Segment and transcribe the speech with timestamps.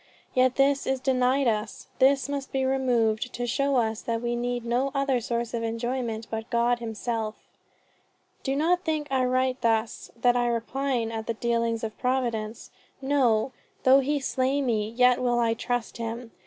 [0.33, 4.65] Yet this is denied us, this must be removed, to show us that we need
[4.65, 7.35] no other source of enjoyment but God himself.
[8.41, 12.71] "Do not think though I write thus, that I repine at the dealings of Providence.
[12.99, 13.51] No!
[13.83, 16.31] though he slay me yet will I trust in him!...